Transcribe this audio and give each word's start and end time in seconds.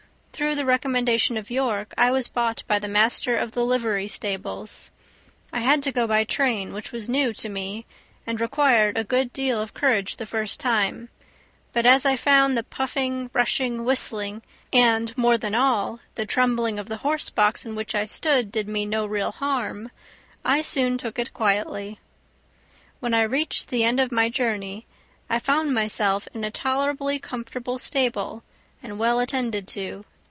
Through 0.33 0.55
the 0.55 0.65
recommendation 0.65 1.37
of 1.37 1.51
York, 1.51 1.93
I 1.99 2.09
was 2.09 2.27
bought 2.27 2.63
by 2.65 2.79
the 2.79 2.87
master 2.87 3.37
of 3.37 3.51
the 3.51 3.63
livery 3.63 4.07
stables. 4.07 4.89
I 5.53 5.59
had 5.59 5.83
to 5.83 5.91
go 5.91 6.07
by 6.07 6.23
train, 6.23 6.73
which 6.73 6.91
was 6.91 7.07
new 7.07 7.31
to 7.33 7.47
me, 7.47 7.85
and 8.25 8.41
required 8.41 8.97
a 8.97 9.03
good 9.03 9.31
deal 9.33 9.61
of 9.61 9.75
courage 9.75 10.15
the 10.17 10.25
first 10.25 10.59
time; 10.59 11.09
but 11.73 11.85
as 11.85 12.07
I 12.07 12.15
found 12.15 12.57
the 12.57 12.63
puffing, 12.63 13.29
rushing, 13.33 13.85
whistling, 13.85 14.41
and, 14.73 15.15
more 15.15 15.37
than 15.37 15.53
all, 15.53 15.99
the 16.15 16.25
trembling 16.25 16.79
of 16.79 16.89
the 16.89 16.97
horse 16.97 17.29
box 17.29 17.63
in 17.63 17.75
which 17.75 17.93
I 17.93 18.05
stood 18.05 18.51
did 18.51 18.67
me 18.67 18.83
no 18.87 19.05
real 19.05 19.33
harm, 19.33 19.91
I 20.43 20.63
soon 20.63 20.97
took 20.97 21.19
it 21.19 21.35
quietly. 21.35 21.99
When 22.99 23.13
I 23.13 23.21
reached 23.21 23.67
the 23.67 23.83
end 23.83 23.99
of 23.99 24.11
my 24.11 24.27
journey 24.27 24.87
I 25.29 25.37
found 25.37 25.75
myself 25.75 26.27
in 26.33 26.43
a 26.43 26.49
tolerably 26.49 27.19
comfortable 27.19 27.77
stable, 27.77 28.43
and 28.81 28.97
well 28.97 29.19
attended 29.19 29.67
to. 29.67 30.03